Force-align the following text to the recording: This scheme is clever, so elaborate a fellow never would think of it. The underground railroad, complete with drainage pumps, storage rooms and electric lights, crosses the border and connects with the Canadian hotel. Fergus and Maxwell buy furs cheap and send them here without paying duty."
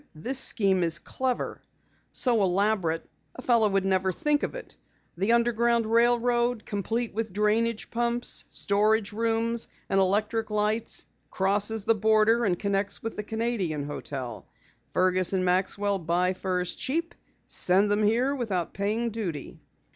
This 0.15 0.39
scheme 0.39 0.81
is 0.81 0.97
clever, 0.97 1.61
so 2.11 2.41
elaborate 2.41 3.07
a 3.35 3.43
fellow 3.43 3.69
never 3.69 4.07
would 4.09 4.15
think 4.15 4.41
of 4.41 4.55
it. 4.55 4.75
The 5.15 5.31
underground 5.31 5.85
railroad, 5.85 6.65
complete 6.65 7.13
with 7.13 7.31
drainage 7.31 7.91
pumps, 7.91 8.45
storage 8.49 9.11
rooms 9.11 9.67
and 9.89 9.99
electric 9.99 10.49
lights, 10.49 11.05
crosses 11.29 11.85
the 11.85 11.93
border 11.93 12.45
and 12.45 12.57
connects 12.57 13.03
with 13.03 13.15
the 13.15 13.21
Canadian 13.21 13.83
hotel. 13.83 14.47
Fergus 14.91 15.33
and 15.33 15.45
Maxwell 15.45 15.99
buy 15.99 16.33
furs 16.33 16.73
cheap 16.73 17.13
and 17.13 17.21
send 17.45 17.91
them 17.91 18.01
here 18.01 18.33
without 18.33 18.73
paying 18.73 19.11
duty." 19.11 19.59